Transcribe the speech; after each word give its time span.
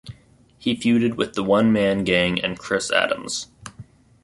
He 0.57 0.75
feuded 0.75 1.15
with 1.15 1.35
the 1.35 1.43
One 1.43 1.71
Man 1.71 2.03
Gang 2.03 2.41
and 2.41 2.57
Chris 2.57 2.89
Adams. 2.89 3.51